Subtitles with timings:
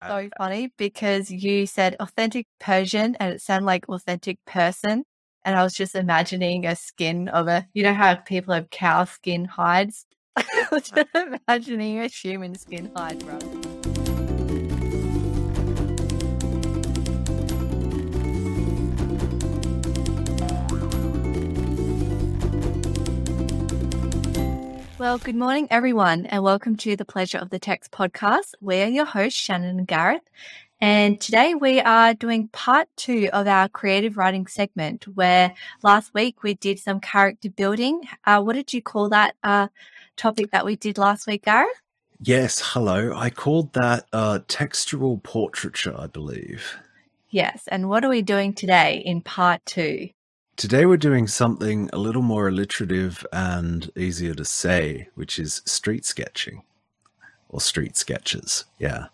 [0.00, 5.04] That's so funny because you said authentic Persian and it sounded like authentic person.
[5.44, 9.04] And I was just imagining a skin of a, you know how people have cow
[9.04, 10.06] skin hides?
[10.36, 13.55] I was just imagining a human skin hide, bro.
[24.98, 28.54] Well, good morning, everyone, and welcome to the Pleasure of the Text podcast.
[28.62, 30.22] We're your hosts, Shannon and Gareth.
[30.80, 36.42] And today we are doing part two of our creative writing segment, where last week
[36.42, 38.04] we did some character building.
[38.24, 39.68] Uh, what did you call that uh,
[40.16, 41.68] topic that we did last week, Gareth?
[42.18, 43.12] Yes, hello.
[43.14, 46.74] I called that uh, textual portraiture, I believe.
[47.28, 47.68] Yes.
[47.68, 50.08] And what are we doing today in part two?
[50.56, 56.06] Today we're doing something a little more alliterative and easier to say, which is street
[56.06, 56.62] sketching
[57.50, 58.64] or street sketches.
[58.78, 59.06] Yeah.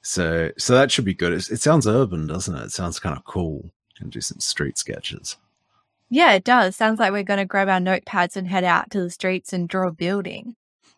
[0.00, 1.34] So, so that should be good.
[1.34, 2.64] It, it sounds urban, doesn't it?
[2.64, 3.70] It sounds kind of cool.
[4.00, 5.36] And do some street sketches.
[6.08, 6.74] Yeah, it does.
[6.74, 9.68] Sounds like we're going to grab our notepads and head out to the streets and
[9.68, 10.56] draw a building.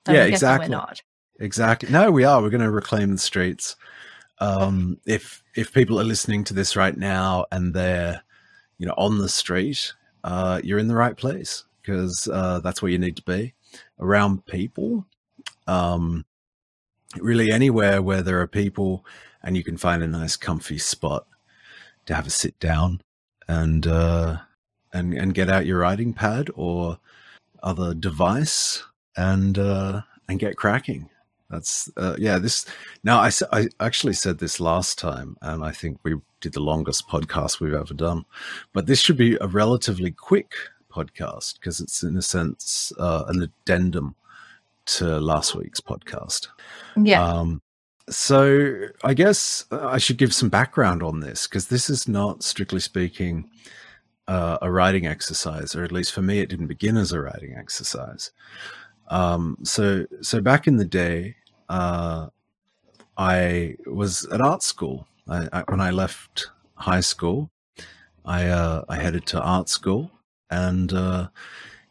[0.08, 0.68] yeah, exactly.
[0.68, 1.02] We're not.
[1.40, 1.90] Exactly.
[1.90, 2.40] No, we are.
[2.40, 3.76] We're going to reclaim the streets.
[4.38, 8.23] Um, if if people are listening to this right now and they're
[8.78, 12.90] you know, on the street, uh, you're in the right place because uh, that's where
[12.90, 13.54] you need to be
[14.00, 15.06] around people.
[15.66, 16.24] Um,
[17.18, 19.04] really, anywhere where there are people
[19.42, 21.26] and you can find a nice, comfy spot
[22.06, 23.00] to have a sit down
[23.46, 24.38] and uh,
[24.92, 26.98] and and get out your writing pad or
[27.62, 28.82] other device
[29.16, 31.10] and uh, and get cracking.
[31.50, 32.38] That's uh, yeah.
[32.38, 32.66] This
[33.04, 36.16] now I I actually said this last time, and I think we
[36.48, 38.24] the longest podcast we've ever done.
[38.72, 40.52] But this should be a relatively quick
[40.90, 44.14] podcast because it's in a sense uh, an addendum
[44.86, 46.48] to last week's podcast.
[46.96, 47.22] Yeah.
[47.22, 47.62] Um,
[48.08, 52.80] so I guess I should give some background on this because this is not strictly
[52.80, 53.48] speaking
[54.28, 57.54] uh, a writing exercise, or at least for me, it didn't begin as a writing
[57.56, 58.30] exercise.
[59.08, 61.36] Um, so so back in the day,
[61.68, 62.28] uh,
[63.16, 67.50] I was at art school I, I, when I left high school,
[68.24, 70.10] I uh, I headed to art school,
[70.50, 71.28] and uh,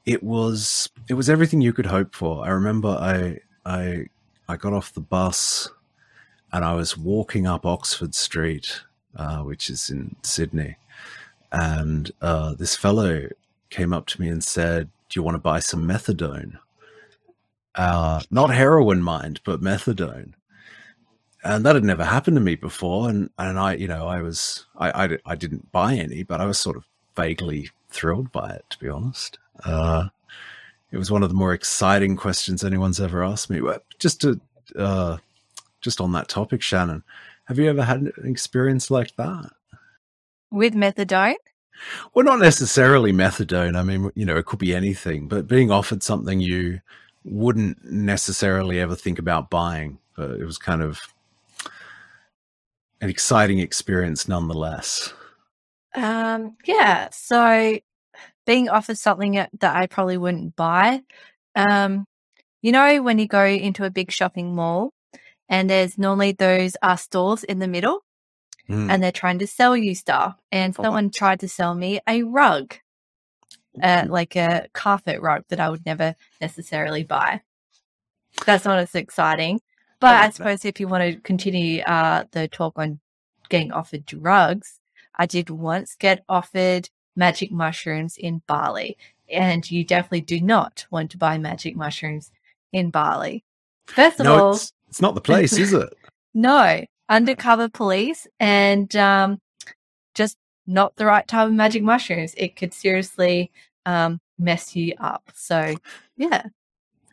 [0.05, 2.45] it was it was everything you could hope for.
[2.45, 4.07] I remember I I
[4.47, 5.69] I got off the bus,
[6.51, 8.81] and I was walking up Oxford Street,
[9.16, 10.77] uh, which is in Sydney,
[11.51, 13.27] and uh, this fellow
[13.69, 16.59] came up to me and said, "Do you want to buy some methadone?"
[17.75, 20.33] Uh, not heroin, mind, but methadone
[21.43, 23.09] and that had never happened to me before.
[23.09, 26.45] And and I, you know, I was I I, I didn't buy any, but I
[26.45, 29.37] was sort of vaguely thrilled by it, to be honest.
[29.63, 30.09] Uh,
[30.91, 33.61] it was one of the more exciting questions anyone's ever asked me.
[33.99, 34.39] Just to
[34.77, 35.17] uh,
[35.81, 37.03] just on that topic, Shannon,
[37.45, 39.51] have you ever had an experience like that
[40.51, 41.35] with methadone?
[42.13, 43.75] Well, not necessarily methadone.
[43.75, 46.79] I mean, you know, it could be anything, but being offered something you
[47.25, 49.97] wouldn't necessarily ever think about buying.
[50.15, 51.01] But it was kind of
[53.03, 55.13] an exciting experience nonetheless.
[55.93, 57.09] Um, yeah.
[57.11, 57.77] So
[58.45, 61.01] being offered something that I probably wouldn't buy.
[61.53, 62.05] Um,
[62.61, 64.93] you know, when you go into a big shopping mall
[65.49, 68.05] and there's normally those uh, stores in the middle
[68.69, 68.89] mm.
[68.89, 70.37] and they're trying to sell you stuff.
[70.49, 70.83] And oh.
[70.83, 72.75] someone tried to sell me a rug,
[73.81, 77.41] uh, like a carpet rug that I would never necessarily buy.
[78.45, 79.59] That's not as exciting.
[80.03, 82.99] But I suppose if you want to continue uh, the talk on
[83.47, 84.81] getting offered drugs,
[85.15, 88.97] I did once get offered magic mushrooms in Bali.
[89.31, 92.31] And you definitely do not want to buy magic mushrooms
[92.73, 93.45] in Bali.
[93.87, 95.93] First of no, all, it's, it's not the place, is it?
[96.35, 99.39] No, undercover police and um,
[100.15, 100.35] just
[100.65, 102.33] not the right type of magic mushrooms.
[102.35, 103.51] It could seriously
[103.85, 105.31] um, mess you up.
[105.33, 105.75] So,
[106.17, 106.47] yeah.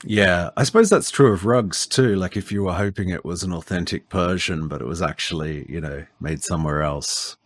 [0.04, 2.16] Yeah, I suppose that's true of rugs too.
[2.16, 5.80] Like if you were hoping it was an authentic Persian, but it was actually, you
[5.80, 7.36] know, made somewhere else.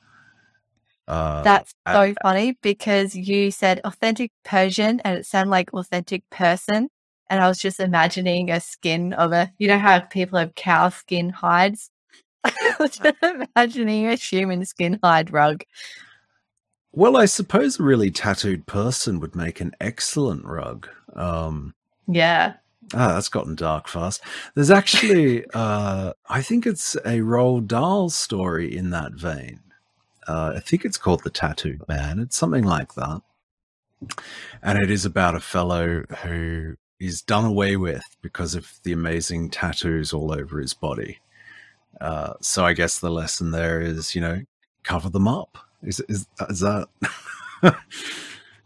[1.06, 6.28] Uh, that's so at, funny because you said authentic Persian and it sounded like authentic
[6.30, 6.88] person.
[7.28, 10.90] And I was just imagining a skin of a, you know, how people have cow
[10.90, 11.90] skin hides?
[12.44, 13.00] I was
[13.56, 15.64] imagining a human skin hide rug.
[16.92, 20.88] Well, I suppose a really tattooed person would make an excellent rug.
[21.14, 21.74] Um,
[22.06, 22.54] yeah.
[22.92, 24.22] Ah, that's gotten dark fast.
[24.54, 29.60] There's actually, uh, I think it's a Roald Dahl story in that vein.
[30.26, 32.18] Uh, I think it's called The Tattooed Man.
[32.18, 33.22] It's something like that.
[34.62, 39.50] And it is about a fellow who is done away with because of the amazing
[39.50, 41.18] tattoos all over his body.
[42.00, 44.42] Uh, so I guess the lesson there is, you know,
[44.82, 45.58] cover them up.
[45.82, 46.88] Is is, is that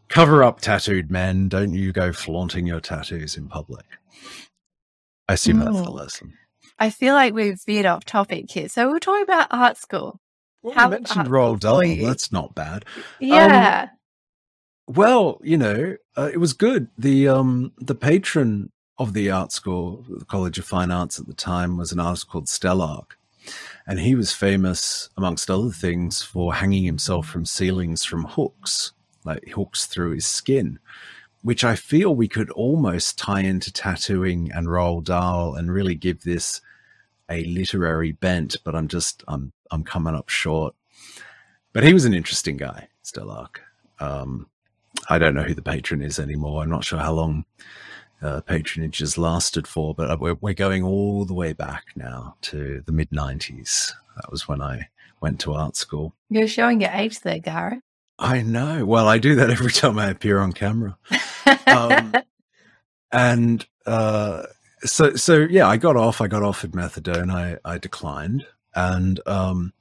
[0.08, 1.48] cover up tattooed men?
[1.48, 3.86] Don't you go flaunting your tattoos in public?
[5.28, 6.34] I assume that's the lesson.
[6.78, 8.68] I feel like we've veered off topic here.
[8.68, 10.20] So we're talking about art school.
[10.62, 11.82] Well, How you mentioned Roald Dahl.
[12.06, 12.84] That's not bad.
[13.20, 13.88] Yeah.
[13.90, 16.88] Um, well, you know, uh, it was good.
[16.96, 21.34] The um the patron of the art school, the College of Fine Arts at the
[21.34, 23.12] time, was an artist called Stelarc.
[23.86, 28.92] And he was famous, amongst other things, for hanging himself from ceilings from hooks,
[29.24, 30.78] like hooks through his skin,
[31.42, 36.22] which I feel we could almost tie into tattooing and Roald Dahl and really give
[36.22, 36.60] this
[37.30, 40.74] a literary bent, but I'm just I'm I'm coming up short.
[41.72, 43.58] But he was an interesting guy, Stelarc.
[44.00, 44.48] Um,
[45.08, 46.62] I don't know who the patron is anymore.
[46.62, 47.44] I'm not sure how long
[48.22, 52.36] uh, patronage has lasted for, but uh, we're, we're going all the way back now
[52.42, 53.92] to the mid 90s.
[54.16, 54.88] That was when I
[55.20, 56.14] went to art school.
[56.30, 57.82] You're showing your age there, Gareth.
[58.18, 58.84] I know.
[58.84, 60.96] Well, I do that every time I appear on camera.
[61.66, 62.14] um,
[63.12, 64.44] and uh,
[64.80, 66.20] so, so yeah, I got off.
[66.20, 67.32] I got offered methadone.
[67.32, 69.72] I, I declined, and um,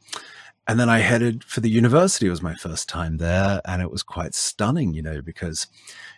[0.68, 2.28] and then I headed for the university.
[2.28, 5.68] It was my first time there, and it was quite stunning, you know, because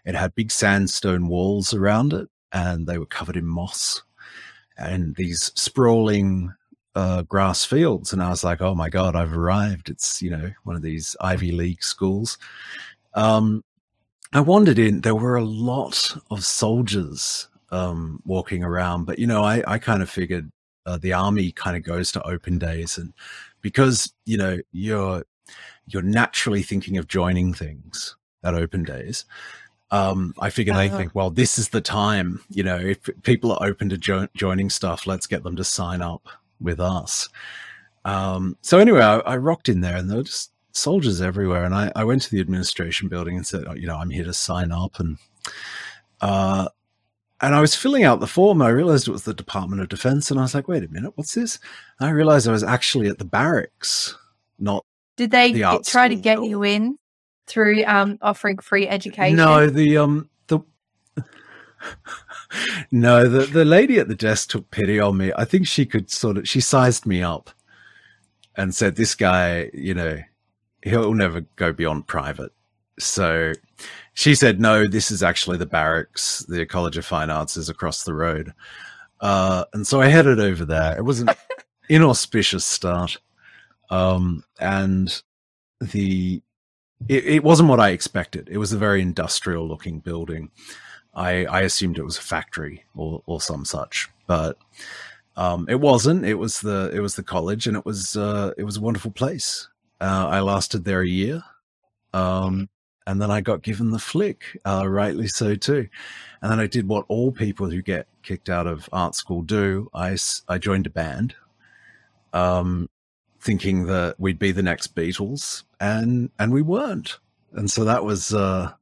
[0.05, 4.01] it had big sandstone walls around it, and they were covered in moss
[4.79, 6.53] and these sprawling
[6.95, 8.13] uh, grass fields.
[8.13, 9.89] And I was like, oh my God, I've arrived.
[9.89, 12.37] It's, you know, one of these Ivy League schools.
[13.13, 13.63] Um,
[14.33, 19.43] I wandered in, there were a lot of soldiers um, walking around, but, you know,
[19.43, 20.51] I, I kind of figured
[20.85, 23.13] uh, the army kind of goes to open days and
[23.61, 25.23] because, you know, you're,
[25.87, 29.25] you're naturally thinking of joining things at open days
[29.91, 30.83] um, I figure uh-huh.
[30.83, 32.41] they think, well, this is the time.
[32.49, 36.01] You know, if people are open to jo- joining stuff, let's get them to sign
[36.01, 36.27] up
[36.59, 37.29] with us.
[38.05, 41.65] Um, so anyway, I, I, rocked in there, and there were just soldiers everywhere.
[41.65, 44.23] And I, I, went to the administration building and said, oh, you know, I'm here
[44.23, 45.17] to sign up, and
[46.21, 46.69] uh,
[47.41, 48.61] and I was filling out the form.
[48.61, 51.13] I realized it was the Department of Defense, and I was like, wait a minute,
[51.15, 51.59] what's this?
[51.99, 54.17] And I realized I was actually at the barracks,
[54.57, 54.85] not.
[55.17, 56.97] Did they the try to get you in?
[57.49, 59.35] through um, offering free education?
[59.35, 60.29] No, the um the
[62.91, 65.31] no the the lady at the desk took pity on me.
[65.35, 67.49] I think she could sort of she sized me up
[68.55, 70.19] and said, "This guy, you know,
[70.83, 72.51] he'll never go beyond private."
[72.99, 73.53] So
[74.13, 76.45] she said, "No, this is actually the barracks.
[76.47, 78.53] The College of Fine Arts is across the road."
[79.21, 80.97] Uh, and so I headed over there.
[80.97, 81.29] It was an
[81.89, 83.17] inauspicious start,
[83.89, 85.21] um, and
[85.79, 86.41] the
[87.07, 88.49] it, it, wasn't what I expected.
[88.51, 90.51] It was a very industrial looking building.
[91.13, 94.57] I, I assumed it was a factory or, or some such, but
[95.35, 96.25] um, it wasn't.
[96.25, 99.11] It was the it was the college, and it was uh, it was a wonderful
[99.11, 99.67] place.
[100.01, 101.43] Uh, I lasted there a year,
[102.13, 102.69] um,
[103.07, 105.87] and then I got given the flick, uh, rightly so too.
[106.41, 109.89] And then I did what all people who get kicked out of art school do.
[109.93, 110.17] I
[110.47, 111.35] I joined a band.
[112.31, 112.89] Um,
[113.41, 117.17] thinking that we'd be the next Beatles, and and we weren't.
[117.53, 118.73] And so that was uh,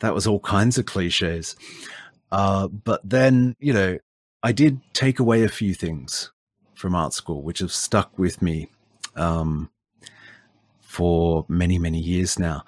[0.00, 1.56] that was all kinds of cliches.
[2.30, 3.98] Uh, but then you know,
[4.42, 6.30] I did take away a few things
[6.74, 8.68] from art school, which have stuck with me
[9.16, 9.70] um,
[10.80, 12.64] for many many years now.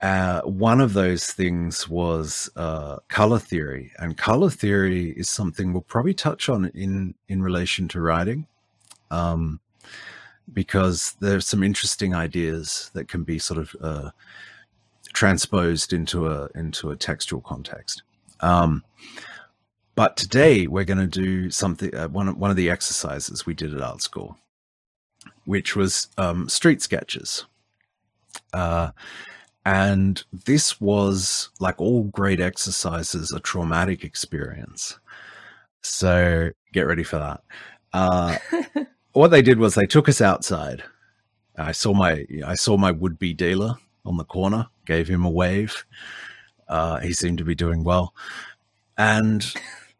[0.00, 5.82] Uh, one of those things was uh, color theory, and color theory is something we'll
[5.82, 8.46] probably touch on in in relation to writing.
[9.10, 9.60] Um,
[10.52, 14.10] because there's some interesting ideas that can be sort of uh,
[15.18, 18.04] transposed into a into a textual context.
[18.38, 18.84] Um,
[19.96, 21.92] but today we're going to do something.
[21.92, 24.38] Uh, one one of the exercises we did at art school,
[25.44, 27.46] which was um, street sketches.
[28.52, 28.92] Uh,
[29.66, 35.00] and this was like all great exercises, a traumatic experience.
[35.82, 37.42] So get ready for that.
[37.92, 38.38] Uh,
[39.14, 40.84] what they did was they took us outside.
[41.56, 45.30] I saw my I saw my would be dealer on the corner, gave him a
[45.30, 45.84] wave.
[46.68, 48.14] Uh, he seemed to be doing well,
[48.96, 49.54] and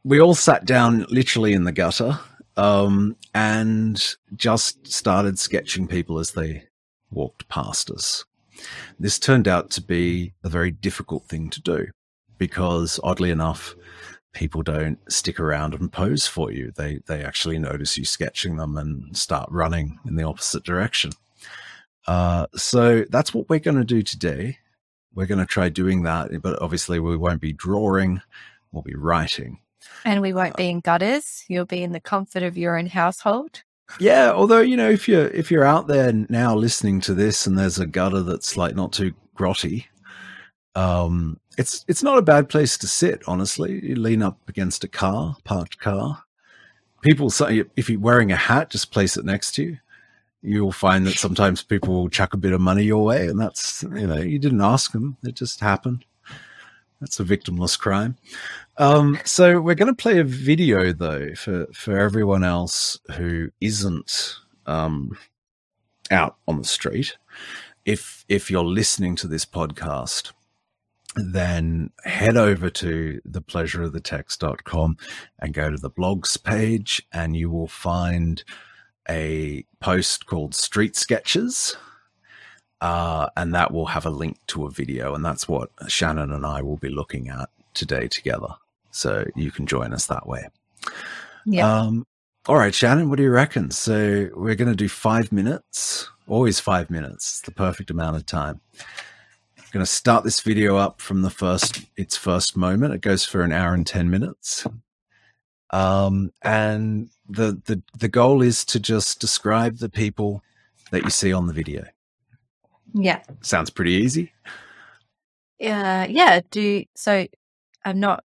[0.04, 2.18] we all sat down literally in the gutter
[2.56, 6.64] um, and just started sketching people as they
[7.10, 8.24] walked past us.
[8.98, 11.86] This turned out to be a very difficult thing to do
[12.38, 13.74] because, oddly enough,
[14.32, 16.72] people don't stick around and pose for you.
[16.76, 21.12] They they actually notice you sketching them and start running in the opposite direction.
[22.08, 24.56] Uh, so that's what we're going to do today.
[25.14, 28.22] We're going to try doing that, but obviously we won't be drawing.
[28.72, 29.58] We'll be writing,
[30.06, 31.44] and we won't uh, be in gutters.
[31.48, 33.62] You'll be in the comfort of your own household.
[34.00, 37.58] Yeah, although you know, if you're if you're out there now listening to this, and
[37.58, 39.84] there's a gutter that's like not too grotty,
[40.74, 43.22] um, it's it's not a bad place to sit.
[43.26, 46.22] Honestly, you lean up against a car, parked car.
[47.02, 49.78] People say if you're wearing a hat, just place it next to you.
[50.40, 53.82] You'll find that sometimes people will chuck a bit of money your way, and that's
[53.82, 56.04] you know you didn't ask them; it just happened.
[57.00, 58.16] That's a victimless crime.
[58.76, 64.36] Um, so we're going to play a video though for for everyone else who isn't
[64.66, 65.16] um,
[66.10, 67.16] out on the street.
[67.84, 70.32] If if you're listening to this podcast,
[71.16, 74.96] then head over to thepleasureofthetext.com
[75.38, 78.44] and go to the blogs page, and you will find
[79.08, 81.76] a post called Street Sketches
[82.80, 86.46] uh, and that will have a link to a video, and that's what Shannon and
[86.46, 88.54] I will be looking at today together.
[88.90, 90.48] So you can join us that way.
[91.44, 91.80] Yeah.
[91.80, 92.06] Um,
[92.46, 93.70] all right, Shannon, what do you reckon?
[93.70, 97.28] So we're going to do five minutes, always five minutes.
[97.28, 98.60] It's the perfect amount of time.
[99.58, 102.94] I'm going to start this video up from the first, its first moment.
[102.94, 104.66] It goes for an hour and 10 minutes.
[105.70, 110.42] Um, and the, the, the goal is to just describe the people
[110.90, 111.86] that you see on the video.
[112.94, 113.22] Yeah.
[113.42, 114.32] Sounds pretty easy.
[115.58, 116.06] Yeah.
[116.06, 116.40] Yeah.
[116.50, 117.26] Do so.
[117.84, 118.24] I'm not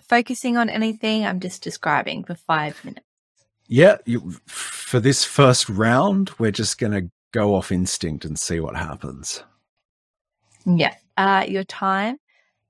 [0.00, 1.26] focusing on anything.
[1.26, 3.06] I'm just describing for five minutes.
[3.66, 3.96] Yeah.
[4.04, 8.76] You, for this first round, we're just going to go off instinct and see what
[8.76, 9.42] happens.
[10.64, 10.94] Yeah.
[11.16, 12.18] Uh, your time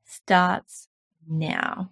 [0.07, 0.89] starts
[1.29, 1.91] now.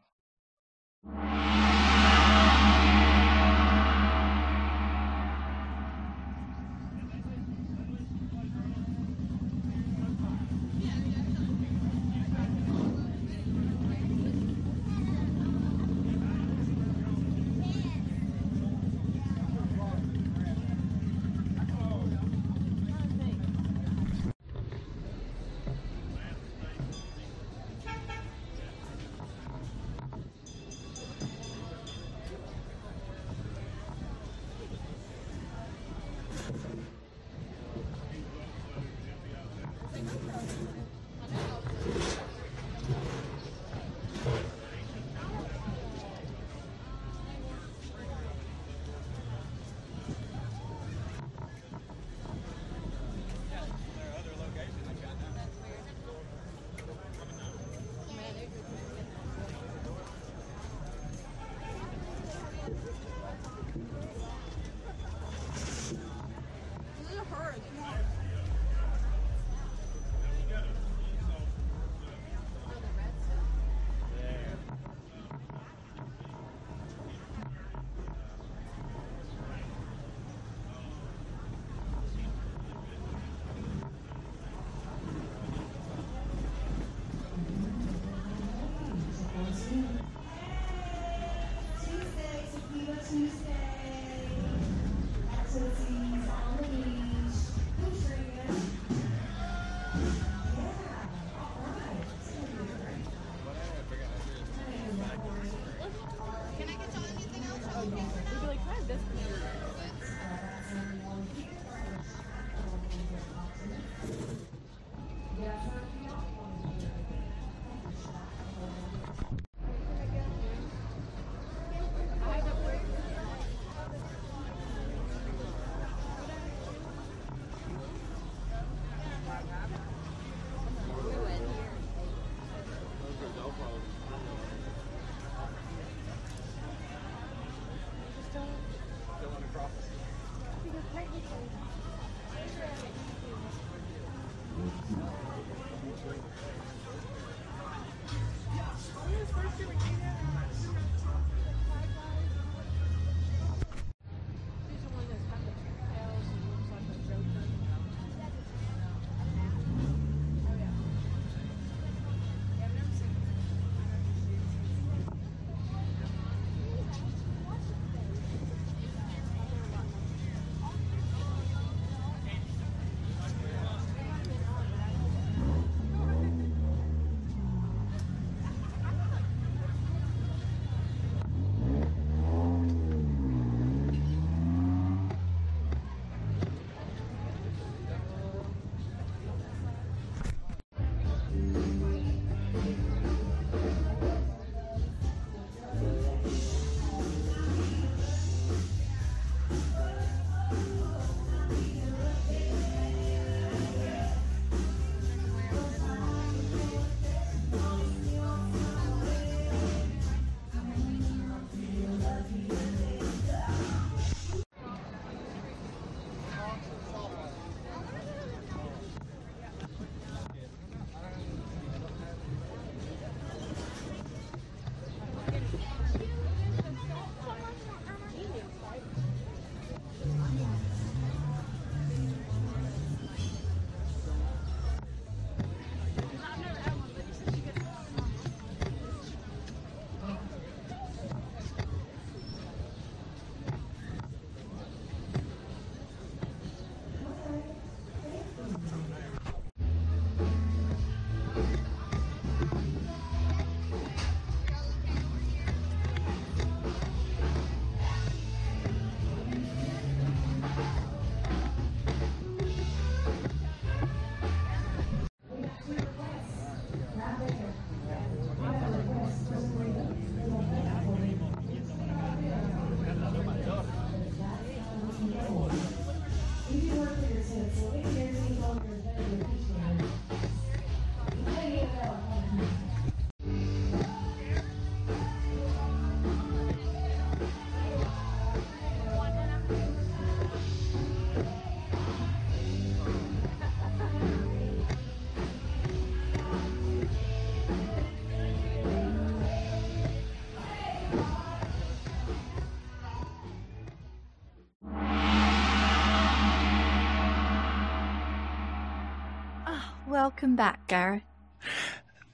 [310.03, 311.05] Welcome back, Gareth.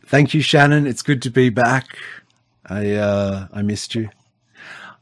[0.04, 0.87] Thank you, Shannon.
[0.87, 1.97] It's good to be back.
[2.66, 4.11] I uh, I missed you.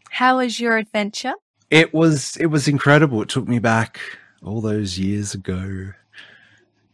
[0.09, 1.33] How was your adventure?
[1.69, 3.21] It was it was incredible.
[3.23, 3.99] It took me back
[4.41, 5.95] all those years ago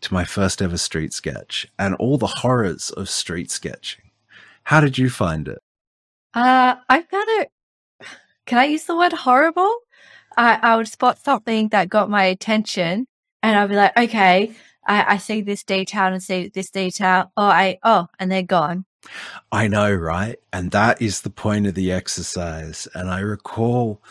[0.01, 4.13] to my first ever street sketch and all the horrors of street sketching.
[4.63, 5.59] How did you find it?
[6.33, 7.51] Uh, I found it.
[8.47, 9.77] Can I use the word horrible?
[10.39, 13.05] I, I would spot something that got my attention,
[13.43, 14.55] and I'd be like, okay,
[14.87, 17.31] I, I see this detail and see this detail.
[17.37, 18.85] Oh, I, oh, and they're gone.
[19.51, 20.39] I know, right?
[20.53, 22.89] And that is the point of the exercise.
[22.95, 24.03] And I recall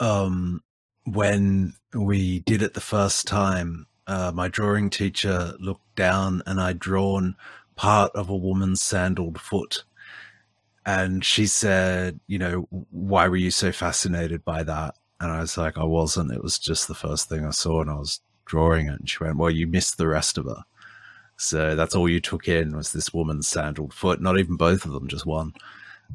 [0.00, 0.62] um,
[1.04, 6.78] when we did it the first time, uh, my drawing teacher looked down and I'd
[6.78, 7.36] drawn
[7.76, 9.84] part of a woman's sandaled foot.
[10.86, 14.96] And she said, you know, why were you so fascinated by that?
[15.20, 16.32] And I was like, I wasn't.
[16.32, 19.00] It was just the first thing I saw and I was drawing it.
[19.00, 20.62] And she went, Well, you missed the rest of her.
[21.36, 24.20] So that's all you took in was this woman's sandaled foot.
[24.20, 25.52] Not even both of them, just one.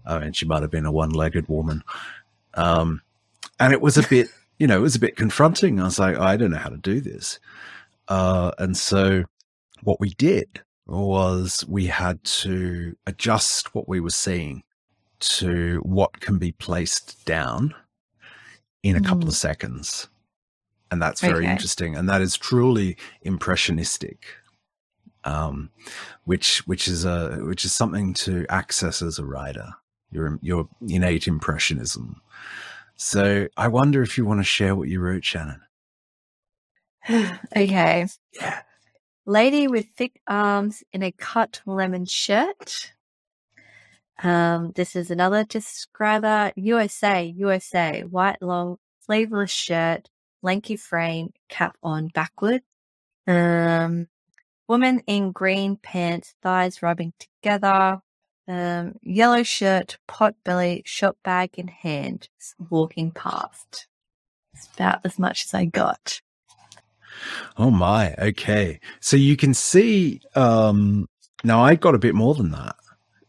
[0.05, 1.83] I mean, she might have been a one legged woman.
[2.53, 3.01] Um,
[3.59, 5.79] and it was a bit, you know, it was a bit confronting.
[5.79, 7.39] I was like, I don't know how to do this.
[8.07, 9.23] Uh, and so
[9.83, 14.63] what we did was we had to adjust what we were seeing
[15.19, 17.75] to what can be placed down
[18.83, 19.27] in a couple mm.
[19.27, 20.07] of seconds
[20.91, 21.51] and that's very okay.
[21.51, 24.25] interesting and that is truly impressionistic
[25.23, 25.69] um,
[26.25, 29.73] which which is a which is something to access as a writer
[30.11, 32.21] your your innate impressionism.
[32.95, 35.61] So i wonder if you want to share what you wrote shannon.
[37.55, 38.05] Okay.
[38.33, 38.61] Yeah.
[39.25, 42.93] Lady with thick arms in a cut lemon shirt.
[44.21, 50.09] Um, this is another describer usa usa white long sleeveless shirt
[50.41, 52.61] lanky frame, cap on backward.
[53.27, 54.07] Um,
[54.67, 58.01] woman in green pants, thighs rubbing together.
[58.47, 62.29] Um, yellow shirt, pot belly, shop bag in hand,
[62.69, 63.87] walking past.
[64.55, 66.21] It's about as much as I got.
[67.57, 68.79] Oh my, okay.
[69.01, 71.07] So you can see, um,
[71.43, 72.75] now I got a bit more than that.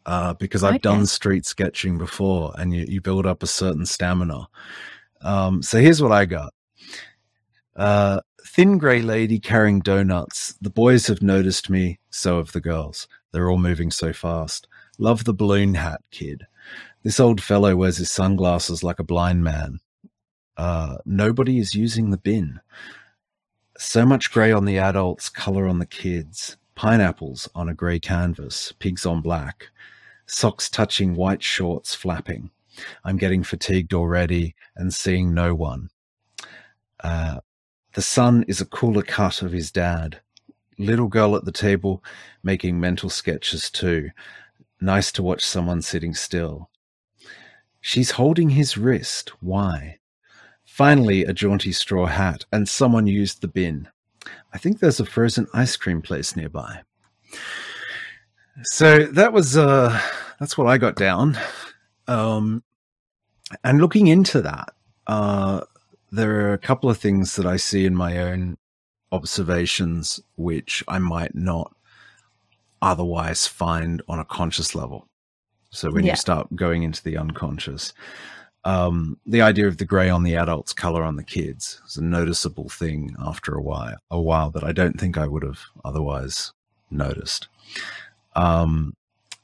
[0.06, 0.78] Uh, because I've okay.
[0.78, 4.48] done street sketching before and you, you build up a certain stamina.
[5.20, 6.52] Um, so here's what I got.
[7.80, 10.52] Uh, thin grey lady carrying donuts.
[10.60, 13.08] The boys have noticed me, so have the girls.
[13.32, 14.68] They're all moving so fast.
[14.98, 16.46] Love the balloon hat, kid.
[17.04, 19.80] This old fellow wears his sunglasses like a blind man.
[20.58, 22.60] Uh, nobody is using the bin.
[23.78, 26.58] So much grey on the adults, colour on the kids.
[26.74, 29.68] Pineapples on a grey canvas, pigs on black.
[30.26, 32.50] Socks touching white shorts flapping.
[33.04, 35.88] I'm getting fatigued already and seeing no one.
[37.02, 37.40] Uh,
[37.94, 40.20] the son is a cooler cut of his dad.
[40.78, 42.02] Little girl at the table
[42.42, 44.10] making mental sketches too.
[44.80, 46.70] Nice to watch someone sitting still.
[47.80, 49.32] She's holding his wrist.
[49.40, 49.98] Why?
[50.64, 53.88] Finally, a jaunty straw hat, and someone used the bin.
[54.52, 56.82] I think there's a frozen ice cream place nearby.
[58.62, 60.00] So that was uh,
[60.38, 61.38] that's what I got down.
[62.06, 62.62] Um,
[63.64, 64.72] and looking into that,
[65.06, 65.62] uh,
[66.10, 68.56] there are a couple of things that I see in my own
[69.12, 71.74] observations which I might not
[72.82, 75.06] otherwise find on a conscious level.
[75.70, 76.12] So when yeah.
[76.12, 77.92] you start going into the unconscious,
[78.64, 82.04] um, the idea of the gray on the adults, color on the kids is a
[82.04, 86.52] noticeable thing after a while, a while that I don't think I would have otherwise
[86.90, 87.48] noticed.
[88.34, 88.94] Um,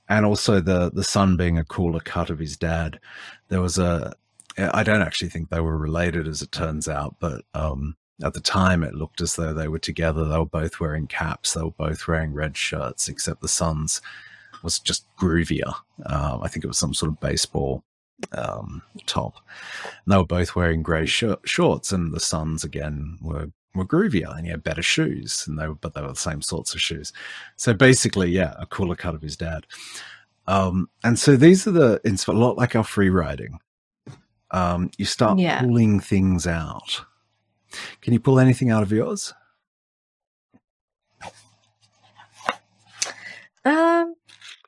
[0.08, 3.00] and also the the son being a cooler cut of his dad.
[3.48, 4.14] There was a
[4.58, 8.40] I don't actually think they were related, as it turns out, but um, at the
[8.40, 10.24] time it looked as though they were together.
[10.24, 11.52] They were both wearing caps.
[11.52, 14.00] They were both wearing red shirts, except the son's
[14.62, 15.74] was just groovier.
[16.06, 17.84] Um, I think it was some sort of baseball
[18.32, 19.36] um, top.
[20.04, 24.46] And they were both wearing grey shorts, and the sons again were were groovier, and
[24.46, 27.12] he had better shoes, and they were but they were the same sorts of shoes.
[27.56, 29.66] So basically, yeah, a cooler cut of his dad.
[30.48, 33.58] Um, and so these are the it's a lot like our free writing
[34.50, 35.60] um, you start yeah.
[35.60, 37.04] pulling things out.
[38.00, 39.34] Can you pull anything out of yours?
[43.64, 44.14] Um,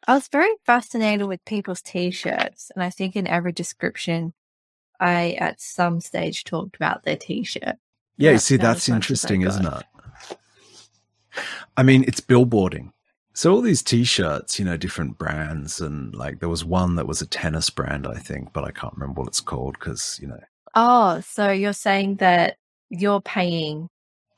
[0.09, 4.33] I was very fascinated with people's t-shirts, and I think in every description,
[4.99, 7.77] I at some stage talked about their t-shirt.
[8.17, 9.85] Yeah, you see, that's interesting, isn't it?
[11.77, 12.91] I mean, it's billboarding.
[13.39, 17.23] So all these t-shirts, you know, different brands, and like there was one that was
[17.23, 20.41] a tennis brand, I think, but I can't remember what it's called because you know.
[20.75, 22.57] Oh, so you're saying that
[22.91, 23.91] you're paying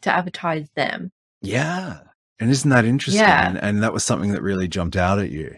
[0.02, 1.12] to advertise them?
[1.40, 2.00] Yeah,
[2.40, 3.22] and isn't that interesting?
[3.22, 3.48] Yeah.
[3.48, 5.56] And, and that was something that really jumped out at you.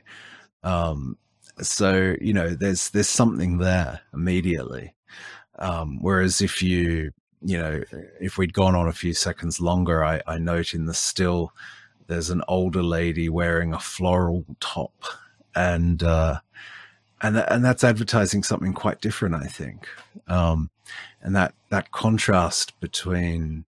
[0.63, 1.19] Um,
[1.61, 4.95] so you know, there's there's something there immediately.
[5.59, 7.83] Um, whereas if you you know,
[8.21, 11.53] if we'd gone on a few seconds longer, I, I note in the still
[12.07, 14.93] there's an older lady wearing a floral top,
[15.55, 16.41] and uh,
[17.21, 19.89] and th- and that's advertising something quite different, I think.
[20.29, 20.71] Um,
[21.23, 23.65] and that that contrast between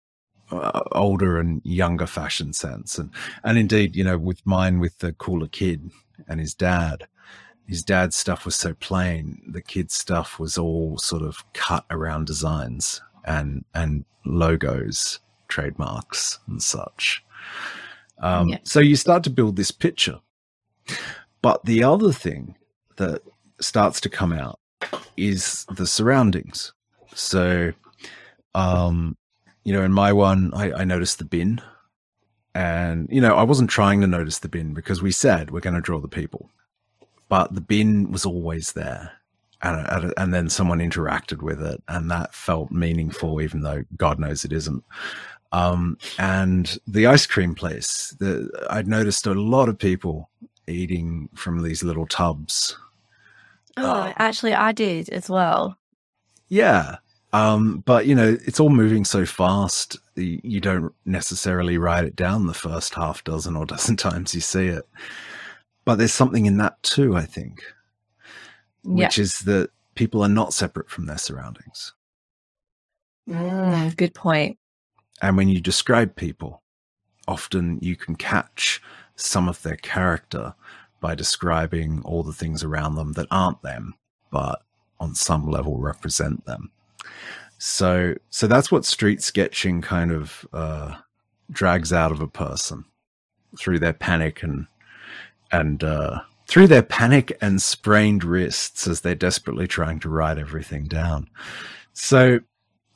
[0.51, 3.11] uh, older and younger fashion sense, and
[3.45, 5.91] and indeed, you know, with mine with the cooler kid
[6.29, 7.07] and his dad.
[7.67, 9.41] His dad's stuff was so plain.
[9.47, 16.61] The kid's stuff was all sort of cut around designs and and logos, trademarks, and
[16.61, 17.25] such.
[18.21, 18.59] Um, yeah.
[18.65, 20.21] So you start to build this picture.
[21.43, 22.57] But the other thing
[22.97, 23.23] that
[23.61, 24.59] starts to come out
[25.17, 26.73] is the surroundings.
[27.15, 27.73] So,
[28.55, 29.17] um,
[29.65, 31.61] you know, in my one, I, I noticed the bin.
[32.55, 35.77] And, you know, I wasn't trying to notice the bin because we said we're going
[35.77, 36.51] to draw the people.
[37.29, 39.13] But the bin was always there
[39.63, 44.45] and, and then someone interacted with it and that felt meaningful even though god knows
[44.45, 44.85] it isn't
[45.53, 50.31] um, and the ice cream place the, i'd noticed a lot of people
[50.67, 52.77] eating from these little tubs
[53.77, 55.77] oh uh, actually i did as well
[56.49, 56.97] yeah
[57.33, 62.47] um, but you know it's all moving so fast you don't necessarily write it down
[62.47, 64.89] the first half dozen or dozen times you see it
[65.85, 67.63] but there's something in that too i think
[68.83, 69.23] which yeah.
[69.23, 71.93] is that people are not separate from their surroundings.
[73.29, 74.59] Mm, good point.
[75.23, 76.63] And when you describe people,
[77.29, 78.83] often you can catch
[79.17, 80.55] some of their character
[81.01, 83.95] by describing all the things around them that aren't them,
[84.31, 84.63] but
[84.99, 86.71] on some level represent them.
[87.59, 90.97] So, so that's what street sketching kind of uh,
[91.51, 92.85] drags out of a person
[93.59, 94.67] through their panic and
[95.53, 100.85] and uh, through their panic and sprained wrists as they're desperately trying to write everything
[100.85, 101.29] down.
[101.93, 102.41] So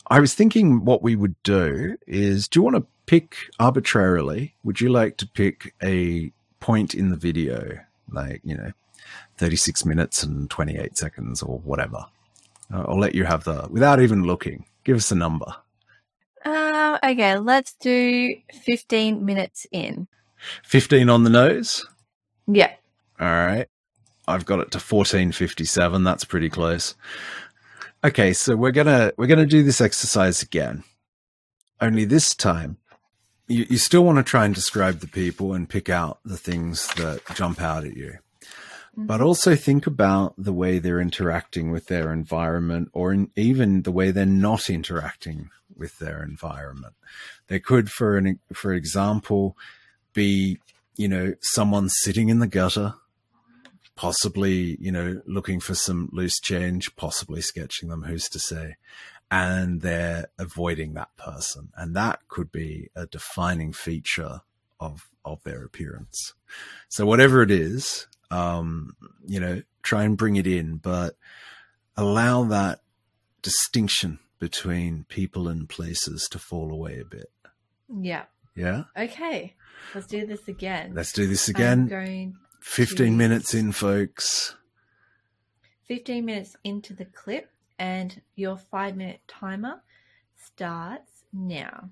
[0.06, 4.54] I was thinking what we would do is do you want to pick arbitrarily?
[4.64, 7.78] Would you like to pick a point in the video,
[8.10, 8.72] like, you know,
[9.38, 12.06] 36 minutes and 28 seconds or whatever?
[12.70, 15.54] I'll let you have the, without even looking, give us a number.
[16.44, 20.08] Uh, okay, let's do 15 minutes in.
[20.64, 21.86] 15 on the nose?
[22.46, 22.72] Yeah.
[23.18, 23.66] All right.
[24.26, 26.04] I've got it to 1457.
[26.04, 26.94] That's pretty close.
[28.04, 30.84] Okay, so we're going to we're to do this exercise again.
[31.80, 32.76] Only this time
[33.48, 36.92] you, you still want to try and describe the people and pick out the things
[36.94, 38.18] that jump out at you.
[38.42, 39.06] Mm-hmm.
[39.06, 43.92] But also think about the way they're interacting with their environment or in, even the
[43.92, 46.94] way they're not interacting with their environment.
[47.48, 49.56] They could for an for example
[50.12, 50.58] be,
[50.96, 52.94] you know, someone sitting in the gutter
[53.96, 58.76] possibly, you know, looking for some loose change, possibly sketching them, who's to say?
[59.30, 61.70] And they're avoiding that person.
[61.76, 64.42] And that could be a defining feature
[64.80, 66.34] of, of their appearance.
[66.88, 71.16] So whatever it is, um, you know, try and bring it in, but
[71.96, 72.80] allow that
[73.42, 77.30] distinction between people and places to fall away a bit.
[77.88, 78.24] Yeah.
[78.54, 78.84] Yeah.
[78.96, 79.54] Okay.
[79.94, 80.92] Let's do this again.
[80.94, 81.80] Let's do this again.
[81.80, 83.16] I'm going 15 mm.
[83.16, 84.56] minutes in, folks.
[85.86, 89.82] 15 minutes into the clip, and your five minute timer
[90.34, 91.90] starts now.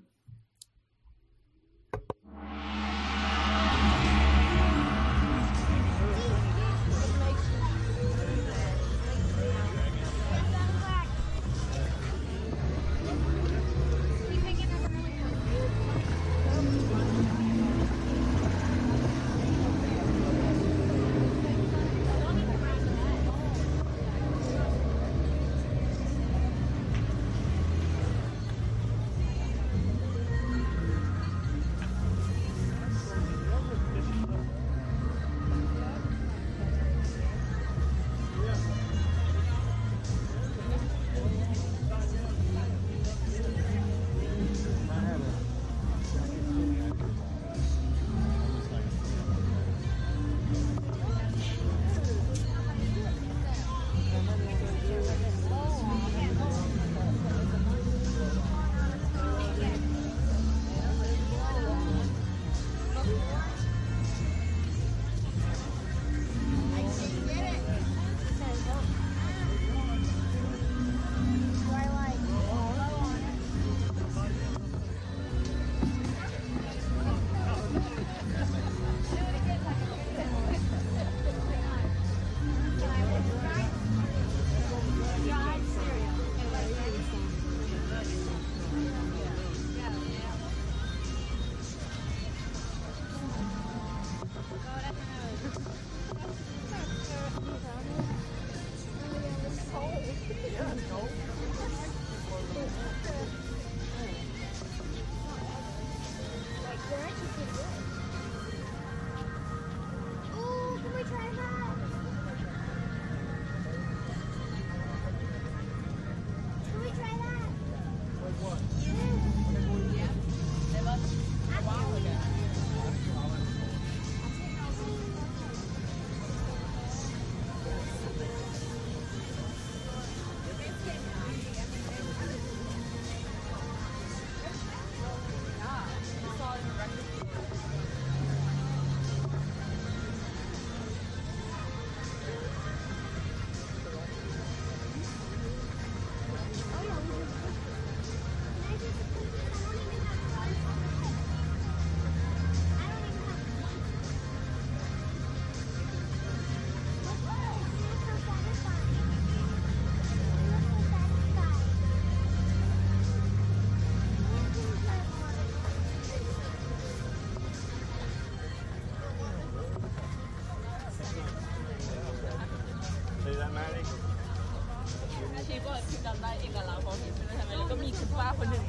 [176.05, 178.63] จำได้เอกลักษณ์ของพี่ใช่ไหมแล้วก็มีคุณป้าคนหนึ่ง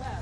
[0.00, 0.20] แบบ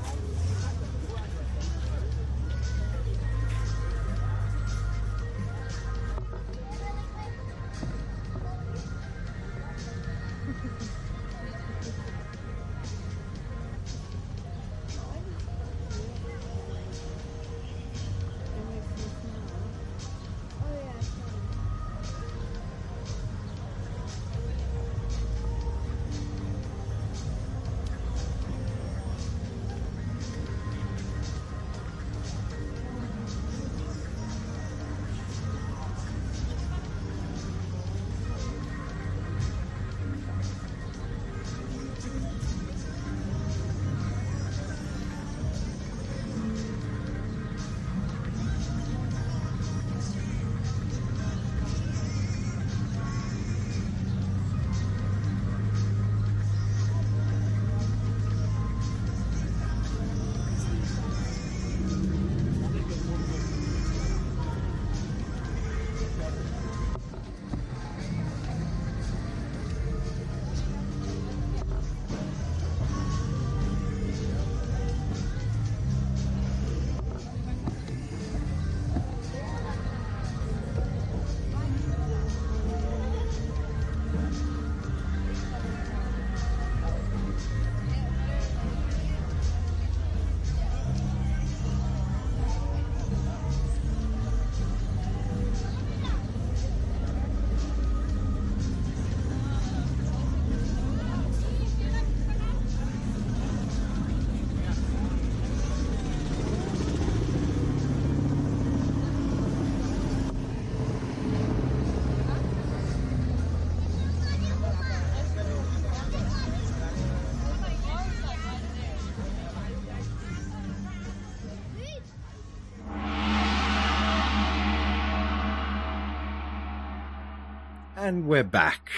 [128.04, 128.90] And we're back.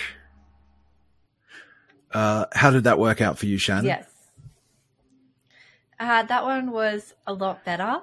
[2.11, 3.85] Uh, how did that work out for you, Shannon?
[3.85, 4.11] Yes.
[6.01, 8.01] Uh, that one was a lot better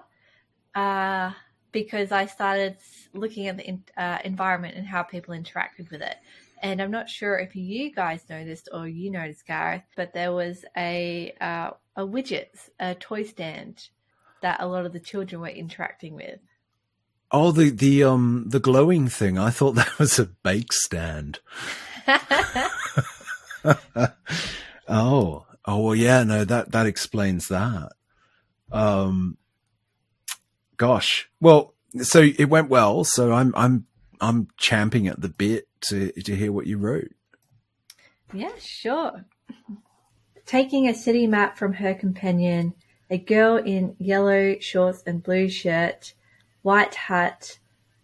[0.75, 1.33] uh,
[1.73, 2.77] because I started
[3.13, 6.15] looking at the in, uh, environment and how people interacted with it.
[6.61, 10.63] And I'm not sure if you guys noticed or you noticed, Gareth, but there was
[10.77, 13.89] a uh, a widget, a toy stand
[14.41, 16.39] that a lot of the children were interacting with.
[17.35, 19.39] Oh, the the um the glowing thing.
[19.39, 21.39] I thought that was a bake stand.
[24.87, 26.23] oh, oh well, yeah.
[26.23, 27.89] No, that that explains that.
[28.71, 29.37] Um,
[30.77, 31.29] gosh.
[31.41, 33.03] Well, so it went well.
[33.03, 33.87] So I'm I'm
[34.21, 37.11] I'm champing at the bit to to hear what you wrote.
[38.31, 39.25] Yeah, sure.
[40.45, 42.73] Taking a city map from her companion,
[43.09, 46.13] a girl in yellow shorts and blue shirt,
[46.63, 47.59] white hat,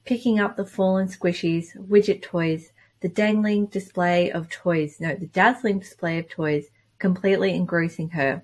[0.05, 5.79] picking up the fallen squishies, widget toys, the dangling display of toys, no, the dazzling
[5.79, 6.67] display of toys,
[6.99, 8.43] completely engrossing her,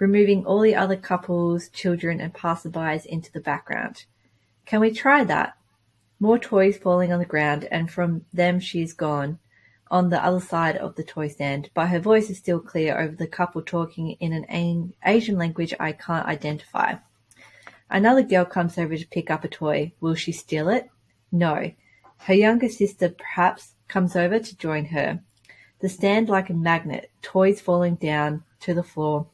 [0.00, 4.04] removing all the other couples, children, and passerbys into the background.
[4.66, 5.56] Can we try that?
[6.18, 9.38] More toys falling on the ground, and from them she is gone,
[9.90, 13.14] on the other side of the toy stand, but her voice is still clear over
[13.14, 16.94] the couple talking in an Asian language I can't identify.
[17.94, 19.92] Another girl comes over to pick up a toy.
[20.00, 20.90] Will she steal it?
[21.30, 21.70] No.
[22.16, 25.20] Her younger sister perhaps comes over to join her.
[25.78, 29.28] The stand like a magnet, toys falling down to the floor.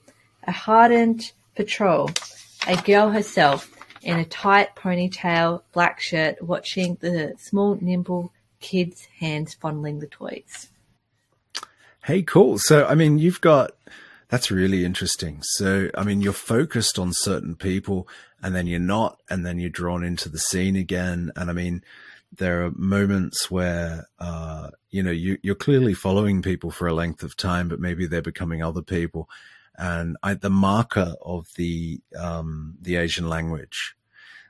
[0.45, 2.11] A hardened patrol,
[2.69, 9.55] a girl herself, in a tight ponytail, black shirt, watching the small, nimble kids' hands
[9.55, 10.69] fondling the toys.
[12.05, 12.59] Hey, cool.
[12.59, 13.71] So, I mean, you've got
[14.31, 15.41] that's really interesting.
[15.43, 18.09] So, I mean, you're focused on certain people
[18.43, 21.31] and then you're not, and then you're drawn into the scene again.
[21.37, 21.85] And I mean,
[22.35, 27.23] there are moments where, uh, you know, you, you're clearly following people for a length
[27.23, 29.29] of time, but maybe they're becoming other people
[29.81, 33.97] and I, the marker of the um, the Asian language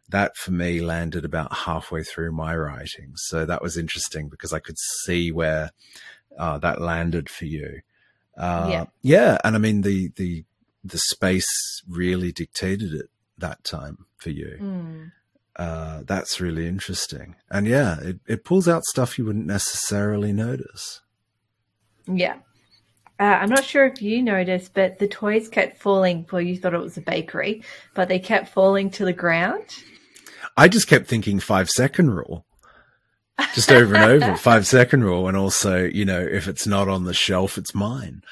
[0.08, 3.12] that for me landed about halfway through my writing.
[3.14, 5.70] So that was interesting because I could see where
[6.36, 7.80] uh, that landed for you.
[8.40, 10.44] Uh, yeah, yeah, and I mean the the
[10.82, 14.56] the space really dictated it that time for you.
[14.58, 15.12] Mm.
[15.56, 21.02] Uh, that's really interesting, and yeah, it, it pulls out stuff you wouldn't necessarily notice.
[22.06, 22.36] Yeah,
[23.20, 26.26] uh, I'm not sure if you noticed, but the toys kept falling.
[26.32, 27.62] Well, you thought it was a bakery,
[27.94, 29.66] but they kept falling to the ground.
[30.56, 32.46] I just kept thinking five second rule,
[33.54, 37.04] just over and over, five second rule, and also, you know, if it's not on
[37.04, 38.22] the shelf, it's mine.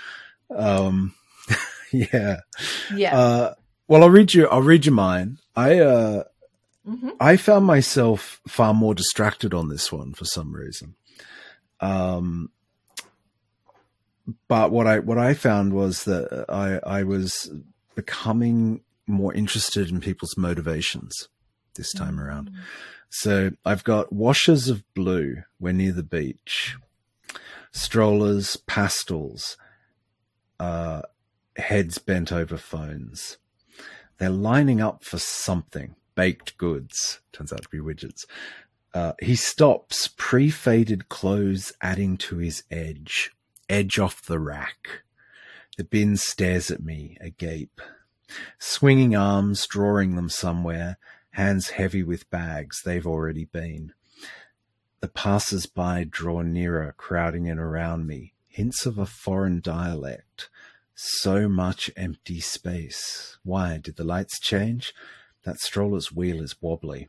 [0.54, 1.14] Um,
[1.92, 2.40] yeah,
[2.94, 3.16] yeah.
[3.18, 3.54] Uh,
[3.86, 4.46] well, I'll read you.
[4.48, 5.38] I'll read you mine.
[5.56, 6.24] I uh,
[6.86, 7.10] mm-hmm.
[7.20, 10.94] I found myself far more distracted on this one for some reason.
[11.80, 12.50] Um,
[14.48, 17.50] but what I what I found was that I I was
[17.94, 21.28] becoming more interested in people's motivations
[21.74, 22.24] this time mm.
[22.24, 22.50] around.
[23.10, 25.42] So I've got washes of blue.
[25.58, 26.76] We're near the beach.
[27.72, 29.56] Strollers, pastels,
[30.58, 31.02] uh,
[31.56, 33.38] heads bent over phones.
[34.18, 35.94] They're lining up for something.
[36.14, 37.20] Baked goods.
[37.32, 38.24] Turns out to be widgets.
[38.92, 43.32] Uh, he stops, pre faded clothes adding to his edge
[43.68, 45.02] edge off the rack.
[45.76, 47.80] The bin stares at me, agape.
[48.58, 50.98] Swinging arms, drawing them somewhere,
[51.38, 53.92] hands heavy with bags they've already been.
[54.98, 58.34] The passers-by draw nearer, crowding in around me.
[58.48, 60.50] Hints of a foreign dialect.
[60.96, 63.38] So much empty space.
[63.44, 63.78] Why?
[63.78, 64.92] Did the lights change?
[65.44, 67.08] That stroller's wheel is wobbly.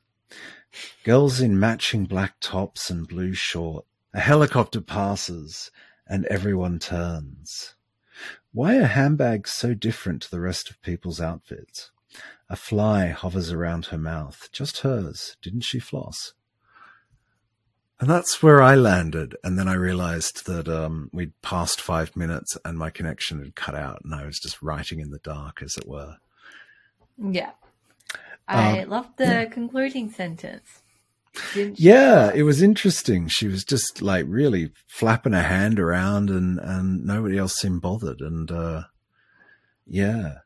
[1.04, 3.88] Girls in matching black tops and blue shorts.
[4.14, 5.72] A helicopter passes
[6.06, 7.74] and everyone turns.
[8.52, 11.90] Why are handbags so different to the rest of people's outfits?
[12.50, 15.38] A fly hovers around her mouth, just hers.
[15.42, 16.34] Didn't she floss?
[18.00, 19.36] And that's where I landed.
[19.44, 23.76] And then I realized that um, we'd passed five minutes and my connection had cut
[23.76, 26.18] out, and I was just writing in the dark, as it were.
[27.18, 27.52] Yeah.
[28.48, 29.46] I um, loved the yeah.
[29.46, 30.82] concluding sentence
[31.56, 33.28] yeah, it was interesting.
[33.28, 38.22] She was just like really flapping her hand around, and and nobody else seemed bothered.
[38.22, 38.84] And uh,
[39.86, 40.40] yeah,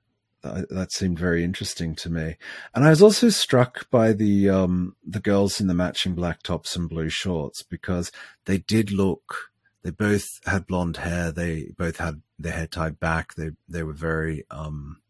[0.44, 2.38] that, seemed very interesting to me.
[2.76, 6.76] And I was also struck by the um, the girls in the matching black tops
[6.76, 8.12] and blue shorts because
[8.46, 9.52] they did look.
[9.84, 11.32] They both had blonde hair.
[11.32, 13.36] They both had their hair tied back.
[13.36, 15.02] They they were very um,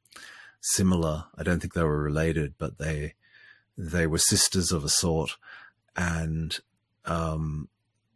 [0.62, 1.26] similar.
[1.38, 3.14] I don't think they were related, but they
[3.78, 5.38] they were sisters of a sort
[5.96, 6.60] and
[7.06, 7.68] um,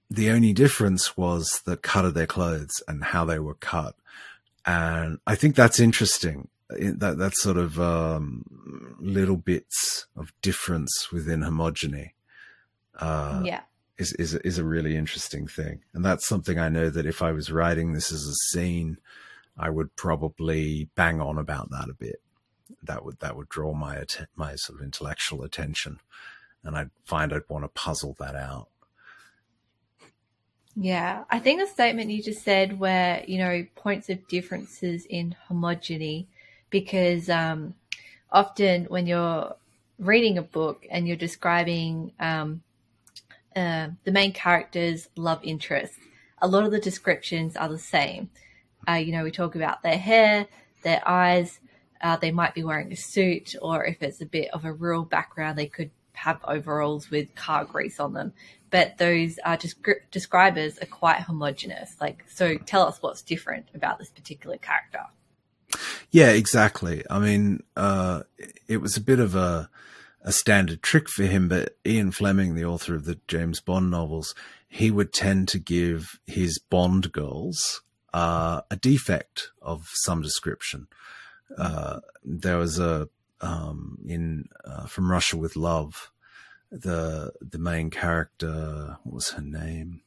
[0.10, 3.96] the only difference was the cut of their clothes and how they were cut.
[4.66, 6.48] And I think that's interesting.
[6.70, 12.12] That that sort of um, little bits of difference within homogeny.
[13.00, 13.62] Uh, yeah,
[13.98, 17.32] is is is a really interesting thing, and that's something I know that if I
[17.32, 18.98] was writing this as a scene,
[19.58, 22.22] I would probably bang on about that a bit.
[22.84, 24.04] That would that would draw my
[24.36, 26.00] my sort of intellectual attention,
[26.64, 28.68] and I'd find I'd want to puzzle that out.
[30.76, 35.36] Yeah, I think the statement you just said, where you know points of differences in
[35.50, 36.28] homogeny,
[36.70, 37.74] because um,
[38.32, 39.56] often when you're
[40.00, 42.62] reading a book and you're describing um,
[43.56, 45.98] uh, the main character's love interests,
[46.42, 48.30] a lot of the descriptions are the same.
[48.88, 50.48] Uh, you know, we talk about their hair,
[50.84, 51.60] their eyes.
[52.00, 55.04] Uh, they might be wearing a suit, or if it's a bit of a rural
[55.04, 58.34] background, they could have overalls with car grease on them
[58.70, 61.96] but those uh, descri- describers are quite homogenous.
[62.02, 65.06] Like, so tell us what's different about this particular character.
[66.12, 67.04] Yeah, exactly.
[67.10, 68.24] I mean, uh,
[68.68, 69.70] it was a bit of a,
[70.22, 74.34] a standard trick for him, but Ian Fleming, the author of the James Bond novels,
[74.68, 77.82] he would tend to give his Bond girls
[78.14, 80.88] uh, a defect of some description.
[81.58, 86.12] Uh, there was a um, in uh, from Russia with Love
[86.72, 90.02] the the main character what was her name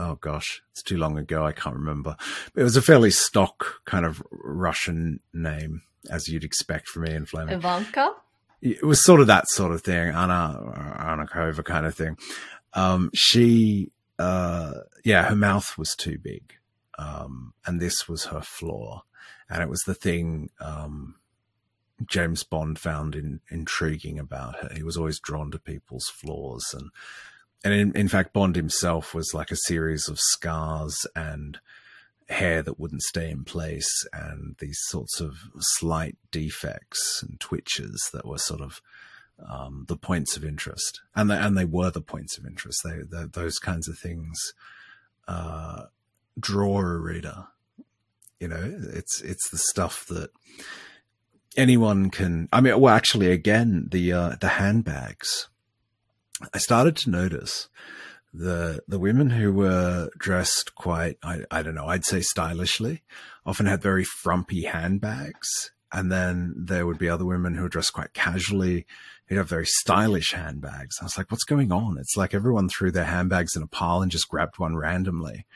[0.00, 2.16] oh gosh it's too long ago i can't remember.
[2.54, 7.26] But it was a fairly stock kind of russian name as you'd expect from ian
[7.26, 7.54] fleming.
[7.54, 8.14] Ivanka?
[8.62, 10.60] It was sort of that sort of thing anna
[10.98, 12.16] Anakova kind of thing.
[12.72, 14.72] Um, she uh,
[15.04, 16.54] yeah her mouth was too big
[16.98, 19.02] um, and this was her flaw
[19.48, 21.16] and it was the thing um,
[22.06, 24.70] James Bond found in, intriguing about her.
[24.74, 26.90] He was always drawn to people's flaws, and
[27.64, 31.58] and in, in fact, Bond himself was like a series of scars and
[32.28, 38.26] hair that wouldn't stay in place, and these sorts of slight defects and twitches that
[38.26, 38.80] were sort of
[39.48, 42.80] um, the points of interest, and they, and they were the points of interest.
[42.84, 44.38] They, they those kinds of things
[45.28, 45.84] uh,
[46.38, 47.46] draw a reader.
[48.38, 50.30] You know, it's it's the stuff that
[51.56, 52.48] anyone can.
[52.52, 55.48] I mean, well, actually, again, the uh, the handbags.
[56.54, 57.68] I started to notice
[58.32, 63.02] the the women who were dressed quite I, I don't know I'd say stylishly
[63.44, 65.72] often had very frumpy handbags.
[65.92, 68.86] And then there would be other women who were dressed quite casually
[69.26, 70.96] who'd have very stylish handbags.
[71.00, 71.98] I was like what's going on?
[71.98, 75.46] It's like everyone threw their handbags in a pile and just grabbed one randomly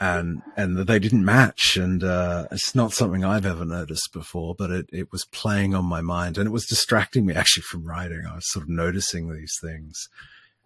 [0.00, 1.76] and and they didn't match.
[1.76, 5.84] And uh, it's not something I've ever noticed before, but it it was playing on
[5.84, 8.24] my mind, and it was distracting me actually from writing.
[8.26, 10.08] I was sort of noticing these things,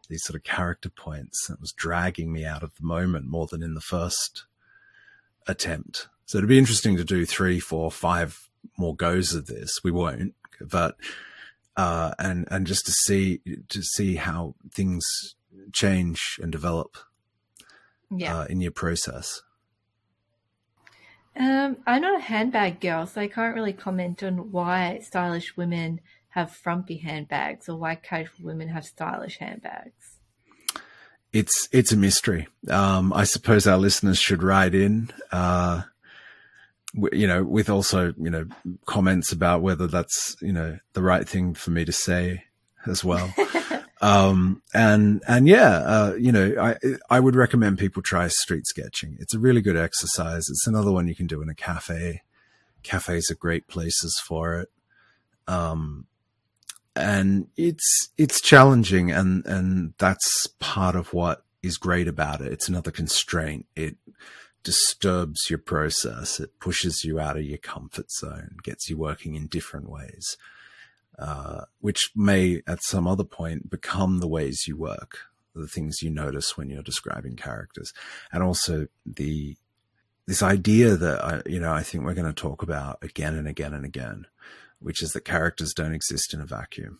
[0.08, 1.48] these sort of character points.
[1.48, 4.44] that was dragging me out of the moment more than in the first
[5.46, 6.08] attempt.
[6.26, 9.70] So it'd be interesting to do three, four, five more goes of this.
[9.82, 10.96] We won't, but
[11.76, 15.04] uh, and and just to see to see how things
[15.72, 16.96] change and develop
[18.18, 18.40] yeah.
[18.40, 19.42] uh, in your process?
[21.36, 26.00] Um, I'm not a handbag girl, so I can't really comment on why stylish women
[26.30, 30.18] have frumpy handbags or why casual women have stylish handbags.
[31.32, 32.46] It's it's a mystery.
[32.70, 35.82] Um, I suppose our listeners should write in, uh,
[37.12, 38.46] you know, with also you know
[38.86, 42.44] comments about whether that's you know the right thing for me to say
[42.86, 43.34] as well.
[44.00, 46.76] Um, and, and yeah, uh, you know, I,
[47.08, 49.16] I would recommend people try street sketching.
[49.20, 50.48] It's a really good exercise.
[50.48, 52.22] It's another one you can do in a cafe.
[52.82, 54.70] Cafes are great places for it.
[55.46, 56.06] Um,
[56.96, 62.52] and it's, it's challenging and, and that's part of what is great about it.
[62.52, 63.66] It's another constraint.
[63.74, 63.96] It
[64.62, 66.40] disturbs your process.
[66.40, 70.36] It pushes you out of your comfort zone, gets you working in different ways.
[71.16, 75.18] Uh, which may at some other point become the ways you work,
[75.54, 77.92] the things you notice when you're describing characters,
[78.32, 79.56] and also the
[80.26, 83.46] this idea that I, you know I think we're going to talk about again and
[83.46, 84.26] again and again,
[84.80, 86.98] which is that characters don't exist in a vacuum.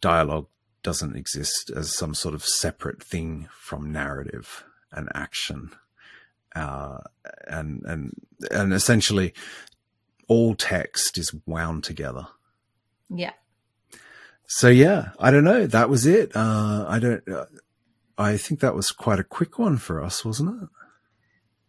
[0.00, 0.48] Dialogue
[0.82, 5.70] doesn't exist as some sort of separate thing from narrative and action,
[6.56, 6.98] uh,
[7.46, 8.12] and and
[8.50, 9.32] and essentially
[10.26, 12.26] all text is wound together
[13.14, 13.32] yeah.
[14.46, 15.66] So yeah, I don't know.
[15.66, 16.34] That was it.
[16.34, 17.26] Uh, I don't.
[17.28, 17.46] Uh,
[18.18, 20.68] I think that was quite a quick one for us, wasn't it?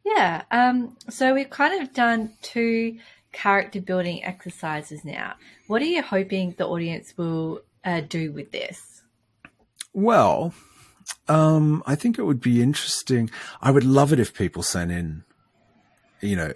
[0.06, 0.44] Yeah.
[0.52, 2.98] Um, so we've kind of done two
[3.32, 5.36] character building exercises now.
[5.68, 9.02] What are you hoping the audience will uh, do with this?
[9.94, 10.54] Well,
[11.28, 13.30] Um, I think it would be interesting.
[13.62, 15.24] I would love it if people sent in,
[16.22, 16.52] you know,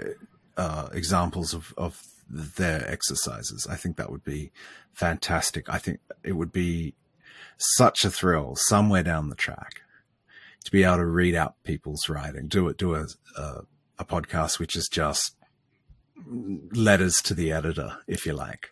[0.57, 3.67] uh, examples of, of their exercises.
[3.69, 4.51] I think that would be
[4.93, 5.69] fantastic.
[5.69, 6.95] I think it would be
[7.57, 9.82] such a thrill somewhere down the track
[10.65, 13.05] to be able to read out people's writing, do it, do a,
[13.38, 13.61] a,
[13.99, 15.36] a podcast which is just
[16.71, 18.71] letters to the editor, if you like.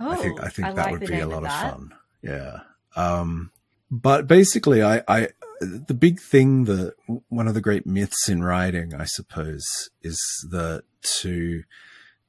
[0.00, 1.94] Oh, I think I think I that like would be a lot of of fun.
[2.22, 2.60] Yeah.
[2.96, 3.50] Um,
[3.90, 5.28] but basically, I, I
[5.60, 6.94] the big thing that
[7.28, 9.64] one of the great myths in writing, I suppose,
[10.02, 10.18] is
[10.50, 10.84] that
[11.20, 11.62] to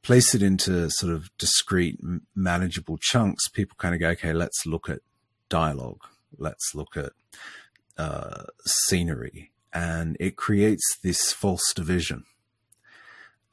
[0.06, 2.00] place it into sort of discrete,
[2.36, 5.00] manageable chunks, people kind of go, okay, let's look at
[5.50, 6.02] dialogue,
[6.38, 7.12] let's look at
[7.98, 12.24] uh, scenery, and it creates this false division.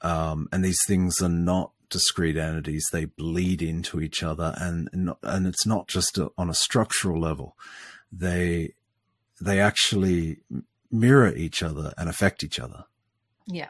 [0.02, 4.88] Um, and these things are not discrete entities; they bleed into each other, and
[5.22, 7.56] and, it's not just a, on a structural level.
[8.10, 8.74] They
[9.40, 10.38] they actually
[10.90, 12.84] mirror each other and affect each other.
[13.46, 13.68] Yeah.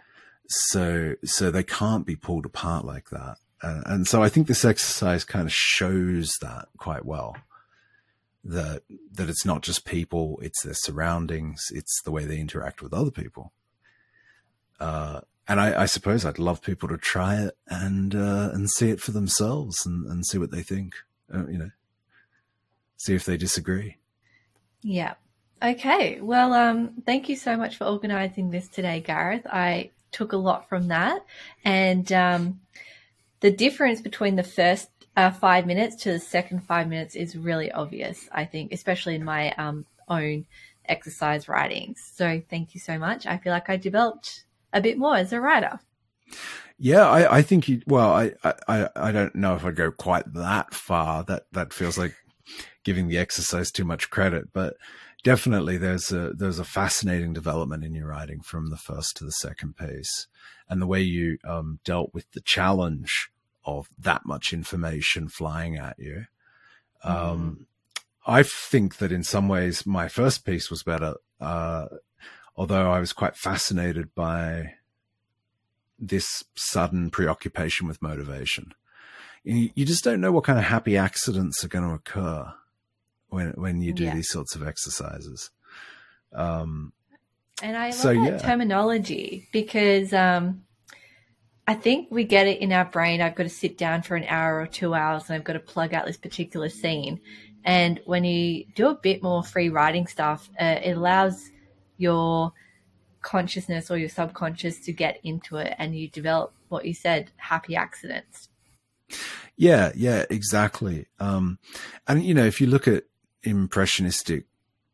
[0.70, 3.36] So so they can't be pulled apart like that.
[3.62, 7.36] Uh, and so I think this exercise kind of shows that quite well.
[8.44, 8.82] That
[9.12, 13.12] that it's not just people; it's their surroundings, it's the way they interact with other
[13.12, 13.52] people.
[14.80, 18.90] Uh, and I, I suppose I'd love people to try it and uh, and see
[18.90, 20.94] it for themselves and, and see what they think.
[21.32, 21.70] Uh, you know,
[22.96, 23.98] see if they disagree.
[24.82, 25.14] Yeah.
[25.62, 26.20] Okay.
[26.20, 29.46] Well, um, thank you so much for organizing this today, Gareth.
[29.46, 31.24] I took a lot from that.
[31.64, 32.60] And um,
[33.40, 37.70] the difference between the first uh, five minutes to the second five minutes is really
[37.72, 40.46] obvious, I think, especially in my um, own
[40.84, 42.02] exercise writings.
[42.14, 43.26] So thank you so much.
[43.26, 45.80] I feel like I developed a bit more as a writer.
[46.78, 47.82] Yeah, I, I think you.
[47.86, 48.32] Well, I,
[48.66, 51.22] I, I don't know if I'd go quite that far.
[51.24, 52.14] That that feels like
[52.84, 54.74] giving the exercise too much credit, but
[55.22, 59.32] definitely there's a there's a fascinating development in your writing from the first to the
[59.32, 60.26] second piece,
[60.68, 63.30] and the way you um, dealt with the challenge
[63.64, 66.26] of that much information flying at you.
[67.04, 67.66] Um,
[68.26, 71.86] I think that in some ways my first piece was better, uh,
[72.56, 74.74] although I was quite fascinated by
[75.98, 78.74] this sudden preoccupation with motivation.
[79.44, 82.52] You, you just don't know what kind of happy accidents are going to occur
[83.32, 84.14] when when you do Yeah.
[84.14, 85.50] these sorts of exercises.
[86.32, 86.92] Um,
[87.62, 88.38] And I love So, that yeah.
[88.38, 90.64] terminology because um,
[91.66, 93.20] I think we get it in our brain.
[93.20, 95.60] I've got to sit down for an hour or two hours and I've got to
[95.60, 97.20] plug out this particular scene.
[97.64, 101.50] And when you do a bit more free writing stuff, uh, it allows
[101.98, 102.52] your
[103.20, 107.76] consciousness or your subconscious to get into it and you develop what you said happy
[107.76, 108.48] accidents.
[109.56, 111.06] Yeah, yeah, exactly.
[111.20, 111.58] Um,
[112.08, 113.04] and you know, if you look at
[113.42, 114.46] impressionistic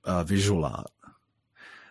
[0.04, 0.90] uh, visual art,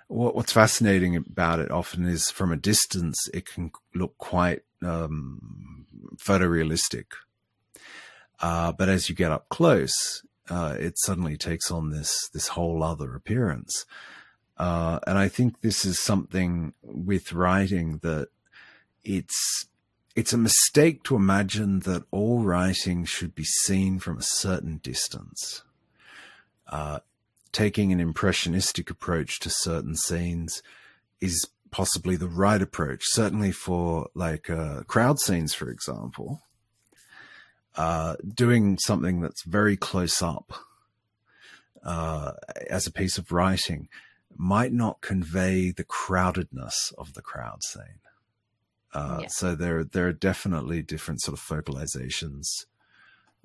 [0.08, 5.86] what, what's fascinating about it often is from a distance, it can look quite um,
[6.18, 7.06] photorealistic.
[8.40, 12.84] Uh, but as you get up close, uh, it suddenly takes on this this whole
[12.84, 13.86] other appearance.
[14.58, 18.30] Uh, and I think this is something with writing that
[19.04, 19.68] it's
[20.16, 25.64] it's a mistake to imagine that all writing should be seen from a certain distance.
[26.68, 27.00] Uh,
[27.52, 30.62] taking an impressionistic approach to certain scenes
[31.22, 36.42] is possibly the right approach, certainly for like uh, crowd scenes, for example.
[37.76, 40.54] Uh, doing something that's very close up
[41.84, 42.34] uh,
[42.70, 43.88] as a piece of writing
[44.36, 48.00] might not convey the crowdedness of the crowd scene.
[48.94, 49.28] Uh, Yeah.
[49.28, 52.66] So there, there are definitely different sort of focalizations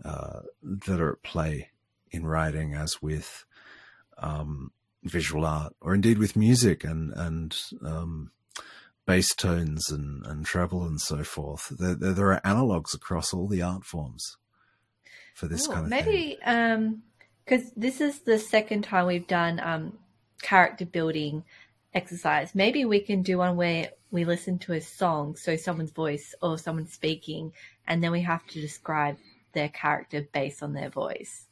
[0.04, 1.71] uh, that are at play
[2.12, 3.44] in writing, as with
[4.18, 4.70] um,
[5.02, 8.30] visual art, or indeed with music and and um,
[9.06, 11.72] bass tones and and treble and so forth.
[11.78, 14.36] There, there, there are analogs across all the art forms
[15.34, 16.04] for this Ooh, kind of thing.
[16.04, 17.02] maybe um
[17.44, 19.98] because this is the second time we've done um
[20.42, 21.44] character building
[21.94, 26.34] exercise maybe we can do one where we listen to a song so someone's voice
[26.42, 27.52] or someone speaking
[27.86, 29.16] and then we have to describe
[29.52, 31.46] their character based on their voice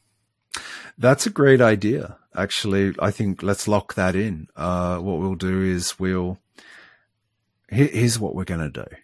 [0.99, 2.19] That's a great idea.
[2.35, 4.49] Actually, I think let's lock that in.
[4.55, 6.39] Uh, what we'll do is we'll.
[7.71, 8.97] Here, here's what we're going to do.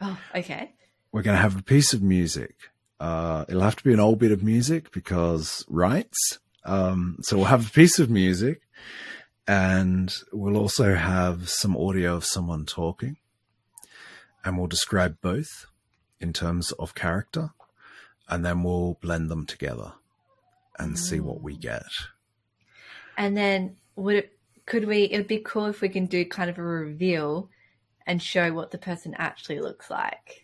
[0.00, 0.72] oh okay
[1.12, 2.56] We're going to have a piece of music.
[2.98, 6.38] Uh, it'll have to be an old bit of music because rights.
[6.64, 8.62] Um, so we'll have a piece of music
[9.46, 13.18] and we'll also have some audio of someone talking
[14.44, 15.66] and we'll describe both
[16.20, 17.50] in terms of character
[18.28, 19.92] and then we'll blend them together
[20.78, 21.84] and see what we get.
[23.16, 26.58] and then would it could we it'd be cool if we can do kind of
[26.58, 27.48] a reveal
[28.06, 30.42] and show what the person actually looks like.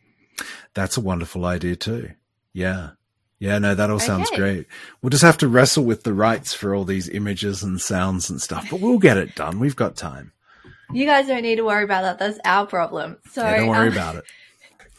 [0.75, 2.13] That's a wonderful idea too.
[2.53, 2.91] Yeah.
[3.39, 4.37] Yeah, no, that all sounds okay.
[4.37, 4.67] great.
[5.01, 8.41] We'll just have to wrestle with the rights for all these images and sounds and
[8.41, 9.59] stuff, but we'll get it done.
[9.59, 10.33] We've got time.
[10.93, 12.19] You guys don't need to worry about that.
[12.19, 13.17] That's our problem.
[13.31, 14.17] So yeah, don't worry um, about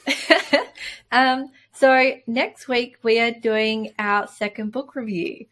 [0.07, 0.67] it.
[1.11, 1.51] um,
[1.81, 5.47] so next week we are doing our second book review.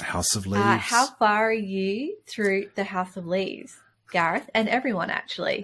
[0.00, 0.64] House of Leaves.
[0.64, 3.76] Uh, how far are you through the House of Leaves,
[4.10, 5.62] Gareth, and everyone actually?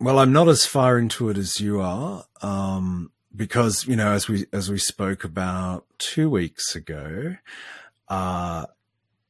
[0.00, 4.26] Well, I'm not as far into it as you are, um, because you know, as
[4.26, 7.36] we as we spoke about two weeks ago,
[8.08, 8.66] uh,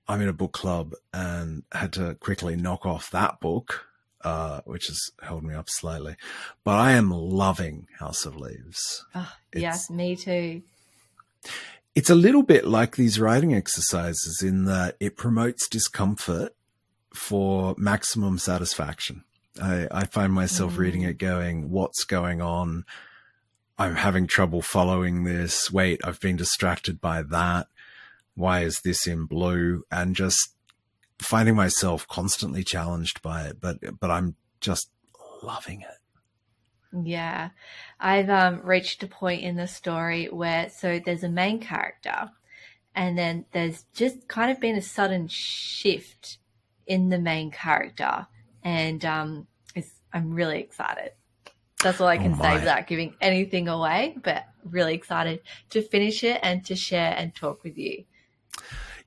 [0.08, 3.84] I'm in a book club and had to quickly knock off that book,
[4.22, 6.16] uh, which has held me up slightly.
[6.64, 9.04] But I am loving House of Leaves.
[9.14, 10.62] Oh, yes, me too.
[11.94, 16.54] It's a little bit like these writing exercises in that it promotes discomfort
[17.14, 19.24] for maximum satisfaction.
[19.60, 20.78] I, I find myself mm.
[20.78, 22.84] reading it going, what's going on?
[23.78, 25.72] I'm having trouble following this.
[25.72, 27.68] Wait, I've been distracted by that.
[28.34, 29.84] Why is this in blue?
[29.90, 30.54] And just
[31.20, 33.60] finding myself constantly challenged by it.
[33.60, 34.90] But, but I'm just
[35.42, 37.04] loving it.
[37.04, 37.50] Yeah.
[38.00, 42.30] I've um, reached a point in the story where, so there's a main character,
[42.94, 46.38] and then there's just kind of been a sudden shift
[46.86, 48.26] in the main character.
[48.62, 49.46] And um,
[50.12, 51.12] I'm really excited.
[51.82, 55.40] That's all I can oh say without giving anything away, but really excited
[55.70, 58.04] to finish it and to share and talk with you.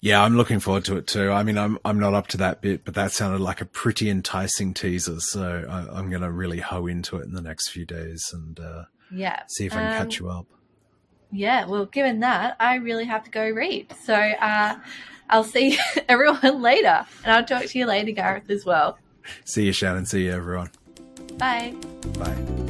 [0.01, 1.31] Yeah, I'm looking forward to it too.
[1.31, 4.09] I mean, I'm I'm not up to that bit, but that sounded like a pretty
[4.09, 5.19] enticing teaser.
[5.19, 8.59] So I, am going to really hoe into it in the next few days and
[8.59, 10.47] uh, yeah, see if I can um, catch you up.
[11.31, 13.93] Yeah, well, given that, I really have to go read.
[14.03, 14.79] So uh,
[15.29, 15.77] I'll see
[16.09, 18.97] everyone later, and I'll talk to you later, Gareth, as well.
[19.45, 20.07] See you, Shannon.
[20.07, 20.71] See you, everyone.
[21.37, 21.75] Bye.
[22.17, 22.60] Bye.